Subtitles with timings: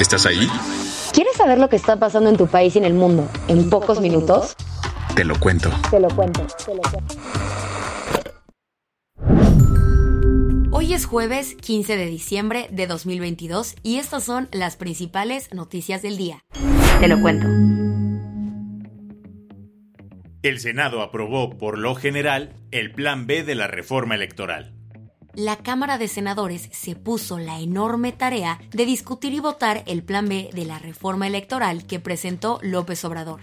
[0.00, 0.46] ¿Estás ahí?
[1.12, 4.00] ¿Quieres saber lo que está pasando en tu país y en el mundo en, pocos,
[4.00, 4.54] minutos?
[5.16, 5.70] Te lo cuento.
[5.90, 7.14] Te lo cuento, te lo cuento.
[10.70, 16.16] Hoy es jueves 15 de diciembre de 2022 y estas son las principales noticias del
[16.16, 16.44] día.
[17.00, 17.48] Te lo cuento.
[20.42, 24.77] El Senado aprobó, por lo general, el Plan B de la reforma electoral.
[25.38, 30.28] La Cámara de Senadores se puso la enorme tarea de discutir y votar el Plan
[30.28, 33.42] B de la reforma electoral que presentó López Obrador.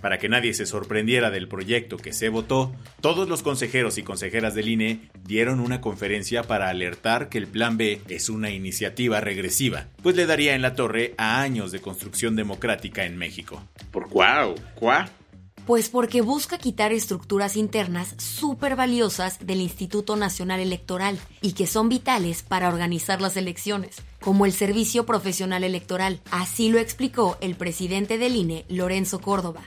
[0.00, 4.56] Para que nadie se sorprendiera del proyecto que se votó, todos los consejeros y consejeras
[4.56, 9.86] del INE dieron una conferencia para alertar que el Plan B es una iniciativa regresiva,
[10.02, 13.62] pues le daría en la torre a años de construcción democrática en México.
[13.92, 14.56] ¿Por cuau?
[14.74, 15.08] ¿Cuá?
[15.68, 21.90] Pues porque busca quitar estructuras internas súper valiosas del Instituto Nacional Electoral y que son
[21.90, 26.20] vitales para organizar las elecciones, como el Servicio Profesional Electoral.
[26.30, 29.60] Así lo explicó el presidente del INE, Lorenzo Córdoba.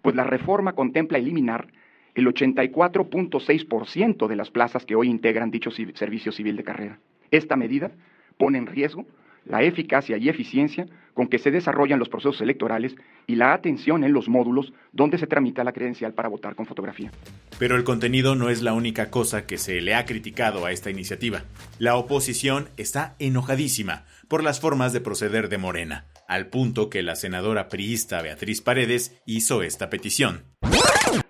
[0.00, 1.68] Pues la reforma contempla eliminar
[2.14, 7.00] el 84.6% de las plazas que hoy integran dicho servicio civil de carrera.
[7.30, 7.90] Esta medida
[8.38, 9.04] pone en riesgo
[9.44, 12.94] la eficacia y eficiencia con que se desarrollan los procesos electorales
[13.26, 17.10] y la atención en los módulos donde se tramita la credencial para votar con fotografía.
[17.58, 20.90] Pero el contenido no es la única cosa que se le ha criticado a esta
[20.90, 21.42] iniciativa.
[21.78, 27.14] La oposición está enojadísima por las formas de proceder de Morena, al punto que la
[27.14, 30.44] senadora priista Beatriz Paredes hizo esta petición.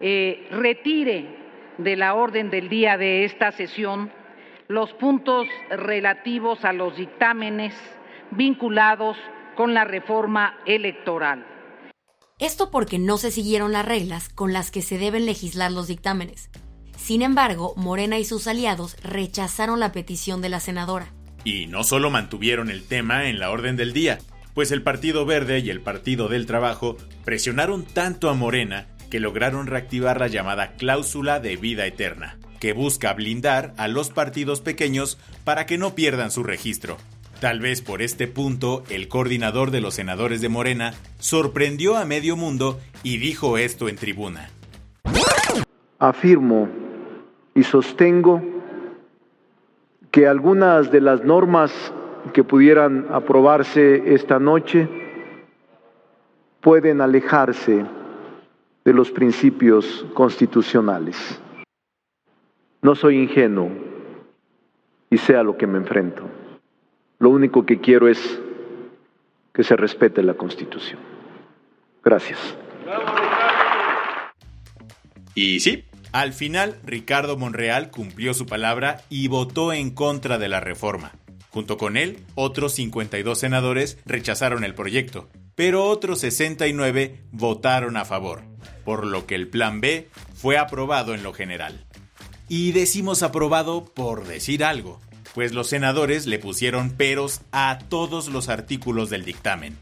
[0.01, 1.43] eh, retire
[1.79, 4.13] de la orden del día de esta sesión
[4.69, 7.75] los puntos relativos a los dictámenes
[8.37, 9.17] vinculados
[9.57, 11.47] con la reforma electoral.
[12.39, 16.51] Esto porque no se siguieron las reglas con las que se deben legislar los dictámenes.
[16.97, 21.07] Sin embargo, Morena y sus aliados rechazaron la petición de la senadora.
[21.45, 24.19] Y no solo mantuvieron el tema en la orden del día,
[24.55, 29.67] pues el Partido Verde y el Partido del Trabajo presionaron tanto a Morena que lograron
[29.67, 35.67] reactivar la llamada cláusula de vida eterna, que busca blindar a los partidos pequeños para
[35.67, 36.97] que no pierdan su registro.
[37.43, 42.37] Tal vez por este punto el coordinador de los senadores de Morena sorprendió a medio
[42.37, 44.49] mundo y dijo esto en tribuna.
[45.99, 46.69] afirmo
[47.57, 48.41] y sostengo
[50.13, 51.73] que algunas de las normas
[52.33, 54.89] que pudieran aprobarse esta noche
[56.61, 57.85] pueden alejarse
[58.85, 61.17] de los principios constitucionales.
[62.83, 63.69] No soy ingenuo
[65.11, 66.42] y sé a lo que me enfrento.
[67.23, 68.19] Lo único que quiero es
[69.55, 70.99] que se respete la Constitución.
[72.03, 72.41] Gracias.
[75.33, 80.59] Y sí, al final Ricardo Monreal cumplió su palabra y votó en contra de la
[80.59, 81.13] reforma.
[81.51, 88.43] Junto con él, otros 52 senadores rechazaron el proyecto, pero otros 69 votaron a favor,
[88.85, 91.87] por lo que el Plan B fue aprobado en lo general.
[92.49, 94.99] Y decimos aprobado por decir algo,
[95.35, 99.77] pues los senadores le pusieron peros a todos los artículos del dictamen.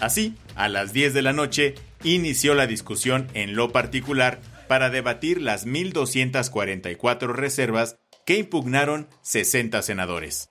[0.00, 5.40] Así, a las 10 de la noche, inició la discusión en lo particular para debatir
[5.40, 10.50] las 1.244 reservas que impugnaron 60 senadores.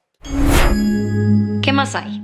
[1.61, 2.21] ¿Qué más hay?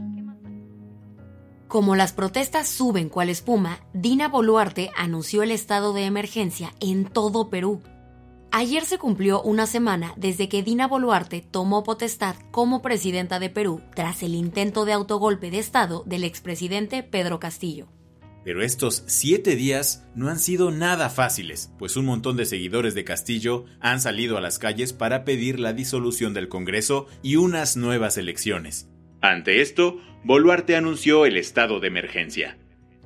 [1.68, 7.50] Como las protestas suben cual espuma, Dina Boluarte anunció el estado de emergencia en todo
[7.50, 7.82] Perú.
[8.53, 13.82] Ayer se cumplió una semana desde que Dina Boluarte tomó potestad como presidenta de Perú
[13.96, 17.88] tras el intento de autogolpe de Estado del expresidente Pedro Castillo.
[18.44, 23.06] Pero estos siete días no han sido nada fáciles, pues un montón de seguidores de
[23.06, 28.18] Castillo han salido a las calles para pedir la disolución del Congreso y unas nuevas
[28.18, 28.90] elecciones.
[29.22, 32.58] Ante esto, Boluarte anunció el estado de emergencia.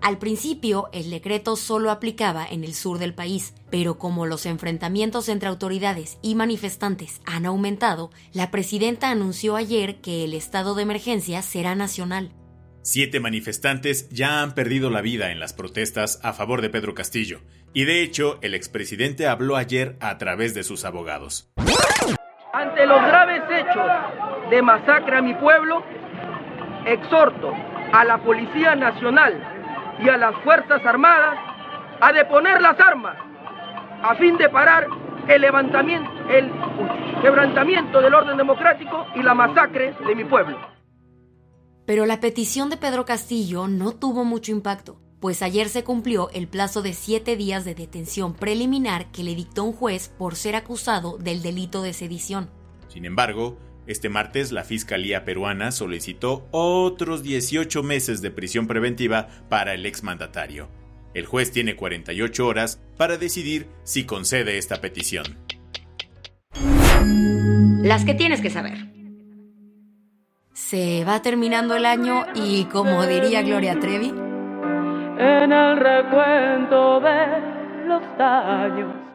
[0.01, 5.29] Al principio, el decreto solo aplicaba en el sur del país, pero como los enfrentamientos
[5.29, 11.41] entre autoridades y manifestantes han aumentado, la presidenta anunció ayer que el estado de emergencia
[11.41, 12.31] será nacional.
[12.83, 17.41] Siete manifestantes ya han perdido la vida en las protestas a favor de Pedro Castillo,
[17.73, 21.49] y de hecho el expresidente habló ayer a través de sus abogados.
[22.53, 25.83] Ante los graves hechos de masacre a mi pueblo,
[26.85, 27.51] exhorto
[27.91, 29.54] a la Policía Nacional
[30.03, 31.37] y a las Fuerzas Armadas
[32.01, 33.17] a deponer las armas
[34.03, 34.87] a fin de parar
[35.27, 36.51] el levantamiento, el
[37.21, 40.57] quebrantamiento del orden democrático y la masacre de mi pueblo.
[41.85, 46.47] Pero la petición de Pedro Castillo no tuvo mucho impacto, pues ayer se cumplió el
[46.47, 51.17] plazo de siete días de detención preliminar que le dictó un juez por ser acusado
[51.17, 52.49] del delito de sedición.
[52.87, 59.73] Sin embargo, este martes la Fiscalía peruana solicitó otros 18 meses de prisión preventiva para
[59.73, 60.69] el exmandatario.
[61.13, 65.37] El juez tiene 48 horas para decidir si concede esta petición.
[67.81, 68.77] Las que tienes que saber.
[70.51, 78.01] Se va terminando el año y como diría Gloria Trevi, en el recuento de los
[78.19, 79.14] años.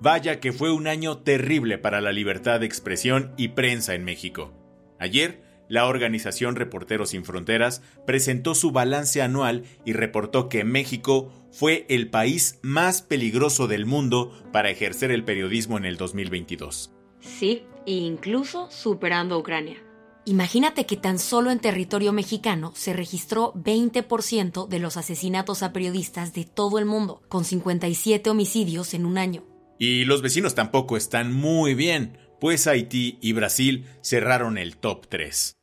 [0.00, 4.52] Vaya que fue un año terrible para la libertad de expresión y prensa en México.
[4.98, 11.86] Ayer, la organización Reporteros Sin Fronteras presentó su balance anual y reportó que México fue
[11.88, 16.92] el país más peligroso del mundo para ejercer el periodismo en el 2022.
[17.20, 19.82] Sí, incluso superando a Ucrania.
[20.24, 26.34] Imagínate que tan solo en territorio mexicano se registró 20% de los asesinatos a periodistas
[26.34, 29.55] de todo el mundo, con 57 homicidios en un año.
[29.78, 35.56] Y los vecinos tampoco están muy bien, pues Haití y Brasil cerraron el top 3.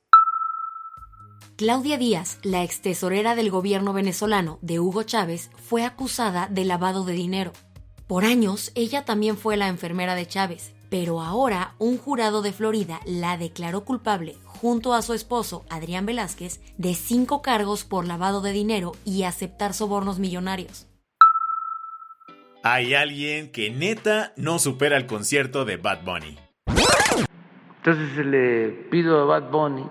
[1.56, 7.06] Claudia Díaz, la ex tesorera del gobierno venezolano de Hugo Chávez, fue acusada de lavado
[7.06, 7.54] de dinero.
[8.08, 13.00] Por años, ella también fue la enfermera de Chávez, pero ahora un jurado de Florida
[13.06, 18.52] la declaró culpable junto a su esposo, Adrián Velázquez, de cinco cargos por lavado de
[18.52, 20.88] dinero y aceptar sobornos millonarios.
[22.66, 26.38] Hay alguien que neta no supera el concierto de Bad Bunny.
[27.78, 29.86] Entonces le pido a Bad Bunny,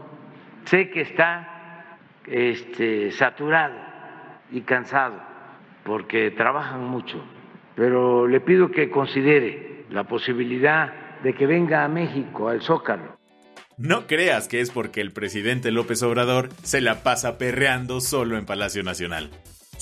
[0.65, 3.75] sé que está este, saturado
[4.51, 5.21] y cansado
[5.85, 7.23] porque trabajan mucho,
[7.77, 13.19] pero le pido que considere la posibilidad de que venga a México, al Zócalo,
[13.77, 18.47] no creas que es porque el presidente López Obrador se la pasa perreando solo en
[18.47, 19.31] Palacio Nacional.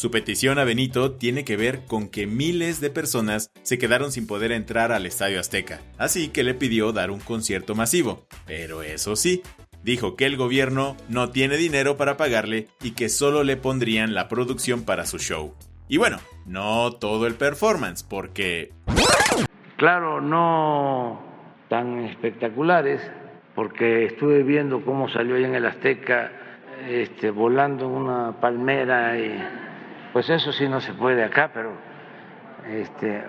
[0.01, 4.27] Su petición a Benito tiene que ver con que miles de personas se quedaron sin
[4.27, 8.27] poder entrar al Estadio Azteca, así que le pidió dar un concierto masivo.
[8.47, 9.43] Pero eso sí,
[9.85, 14.27] dijo que el gobierno no tiene dinero para pagarle y que solo le pondrían la
[14.29, 15.55] producción para su show.
[15.87, 18.73] Y bueno, no todo el performance, porque...
[19.77, 21.21] Claro, no
[21.69, 23.03] tan espectaculares,
[23.55, 26.33] porque estuve viendo cómo salió ahí en el Azteca
[26.89, 29.69] este, volando una palmera y
[30.13, 31.73] pues eso sí no se puede acá, pero
[32.69, 33.23] este,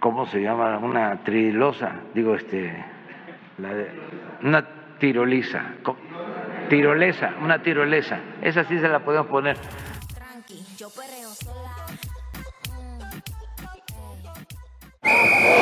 [0.00, 0.78] ¿cómo se llama?
[0.78, 2.84] Una trilosa, digo, este,
[4.42, 4.64] una
[4.98, 5.62] tiroliza,
[6.68, 9.56] tirolesa, una tirolesa, esa sí se la podemos poner.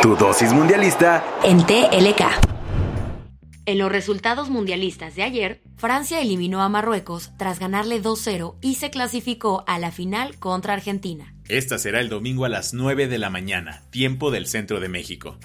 [0.02, 2.53] Tu dosis mundialista en TLK.
[3.66, 8.90] En los resultados mundialistas de ayer, Francia eliminó a Marruecos tras ganarle 2-0 y se
[8.90, 11.34] clasificó a la final contra Argentina.
[11.48, 15.38] Esta será el domingo a las 9 de la mañana, tiempo del centro de México.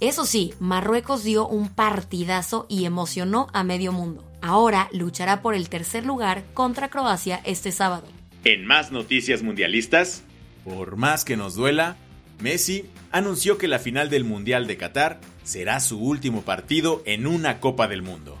[0.00, 4.24] Eso sí, Marruecos dio un partidazo y emocionó a medio mundo.
[4.40, 8.06] Ahora luchará por el tercer lugar contra Croacia este sábado.
[8.44, 10.22] En más noticias mundialistas,
[10.64, 11.98] por más que nos duela,
[12.40, 17.60] Messi anunció que la final del Mundial de Qatar será su último partido en una
[17.60, 18.38] Copa del Mundo.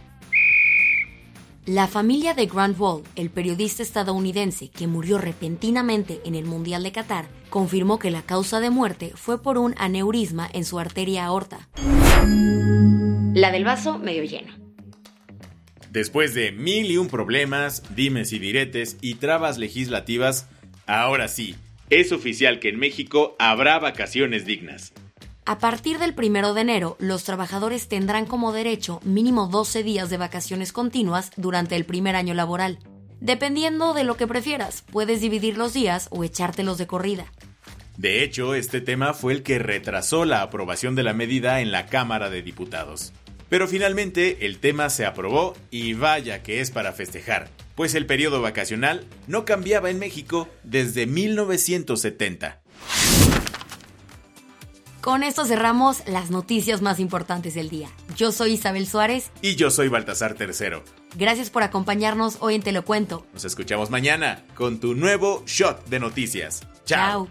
[1.66, 6.92] La familia de Grant Wall, el periodista estadounidense que murió repentinamente en el Mundial de
[6.92, 11.68] Qatar, confirmó que la causa de muerte fue por un aneurisma en su arteria aorta.
[13.34, 14.54] La del vaso medio lleno.
[15.90, 20.48] Después de mil y un problemas, dimes y diretes y trabas legislativas,
[20.86, 21.56] ahora sí,
[21.90, 24.92] es oficial que en México habrá vacaciones dignas.
[25.44, 30.16] A partir del primero de enero, los trabajadores tendrán como derecho mínimo 12 días de
[30.16, 32.78] vacaciones continuas durante el primer año laboral.
[33.20, 37.26] Dependiendo de lo que prefieras, puedes dividir los días o echártelos de corrida.
[37.96, 41.86] De hecho, este tema fue el que retrasó la aprobación de la medida en la
[41.86, 43.12] Cámara de Diputados.
[43.48, 48.42] Pero finalmente el tema se aprobó y vaya que es para festejar, pues el periodo
[48.42, 52.60] vacacional no cambiaba en México desde 1970.
[55.00, 57.88] Con esto cerramos las noticias más importantes del día.
[58.18, 59.30] Yo soy Isabel Suárez.
[59.40, 60.84] Y yo soy Baltasar Tercero.
[61.16, 63.26] Gracias por acompañarnos hoy en Te lo cuento.
[63.32, 66.60] Nos escuchamos mañana con tu nuevo shot de noticias.
[66.84, 67.30] Chao.